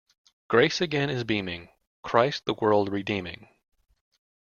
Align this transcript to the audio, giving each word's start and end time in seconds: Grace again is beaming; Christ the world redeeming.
Grace 0.47 0.81
again 0.81 1.11
is 1.11 1.23
beaming; 1.23 1.69
Christ 2.01 2.45
the 2.45 2.55
world 2.55 2.89
redeeming. 2.91 3.47